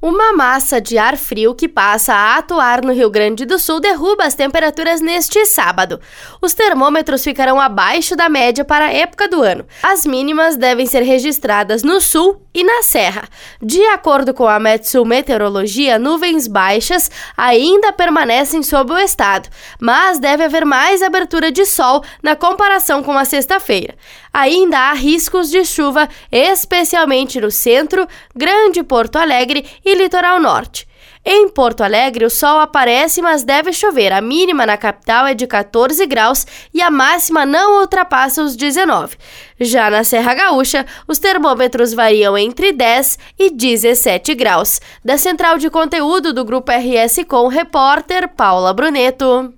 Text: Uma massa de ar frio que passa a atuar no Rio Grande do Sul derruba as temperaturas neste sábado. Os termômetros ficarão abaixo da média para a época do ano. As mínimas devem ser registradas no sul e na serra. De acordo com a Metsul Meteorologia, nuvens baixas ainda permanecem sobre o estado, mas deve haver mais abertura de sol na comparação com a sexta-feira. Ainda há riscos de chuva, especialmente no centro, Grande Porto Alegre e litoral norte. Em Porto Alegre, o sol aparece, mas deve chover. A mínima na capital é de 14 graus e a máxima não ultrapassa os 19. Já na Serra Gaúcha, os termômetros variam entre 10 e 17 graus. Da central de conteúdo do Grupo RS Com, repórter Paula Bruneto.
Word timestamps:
Uma 0.00 0.32
massa 0.32 0.80
de 0.80 0.96
ar 0.96 1.16
frio 1.16 1.56
que 1.56 1.66
passa 1.66 2.14
a 2.14 2.36
atuar 2.36 2.84
no 2.84 2.92
Rio 2.92 3.10
Grande 3.10 3.44
do 3.44 3.58
Sul 3.58 3.80
derruba 3.80 4.26
as 4.26 4.34
temperaturas 4.36 5.00
neste 5.00 5.44
sábado. 5.44 6.00
Os 6.40 6.54
termômetros 6.54 7.24
ficarão 7.24 7.60
abaixo 7.60 8.14
da 8.14 8.28
média 8.28 8.64
para 8.64 8.84
a 8.84 8.92
época 8.92 9.26
do 9.26 9.42
ano. 9.42 9.66
As 9.82 10.06
mínimas 10.06 10.56
devem 10.56 10.86
ser 10.86 11.02
registradas 11.02 11.82
no 11.82 12.00
sul 12.00 12.40
e 12.54 12.62
na 12.62 12.82
serra. 12.82 13.28
De 13.60 13.84
acordo 13.86 14.32
com 14.32 14.46
a 14.46 14.60
Metsul 14.60 15.04
Meteorologia, 15.04 15.98
nuvens 15.98 16.46
baixas 16.46 17.10
ainda 17.36 17.92
permanecem 17.92 18.62
sobre 18.62 18.94
o 18.94 18.98
estado, 18.98 19.48
mas 19.80 20.20
deve 20.20 20.44
haver 20.44 20.64
mais 20.64 21.02
abertura 21.02 21.50
de 21.50 21.66
sol 21.66 22.04
na 22.22 22.36
comparação 22.36 23.02
com 23.02 23.18
a 23.18 23.24
sexta-feira. 23.24 23.96
Ainda 24.32 24.78
há 24.78 24.92
riscos 24.92 25.50
de 25.50 25.64
chuva, 25.64 26.08
especialmente 26.30 27.40
no 27.40 27.50
centro, 27.50 28.06
Grande 28.34 28.82
Porto 28.82 29.16
Alegre 29.16 29.66
e 29.88 29.94
litoral 29.94 30.38
norte. 30.38 30.86
Em 31.24 31.48
Porto 31.48 31.82
Alegre, 31.82 32.24
o 32.24 32.30
sol 32.30 32.60
aparece, 32.60 33.20
mas 33.20 33.42
deve 33.42 33.72
chover. 33.72 34.12
A 34.12 34.20
mínima 34.20 34.64
na 34.64 34.76
capital 34.76 35.26
é 35.26 35.34
de 35.34 35.46
14 35.46 36.06
graus 36.06 36.46
e 36.72 36.80
a 36.80 36.90
máxima 36.90 37.44
não 37.44 37.80
ultrapassa 37.80 38.42
os 38.42 38.56
19. 38.56 39.16
Já 39.60 39.90
na 39.90 40.04
Serra 40.04 40.34
Gaúcha, 40.34 40.86
os 41.06 41.18
termômetros 41.18 41.92
variam 41.92 42.38
entre 42.38 42.72
10 42.72 43.18
e 43.38 43.50
17 43.50 44.34
graus. 44.34 44.80
Da 45.04 45.18
central 45.18 45.58
de 45.58 45.68
conteúdo 45.68 46.32
do 46.32 46.44
Grupo 46.44 46.70
RS 46.70 47.24
Com, 47.26 47.48
repórter 47.48 48.28
Paula 48.28 48.72
Bruneto. 48.72 49.57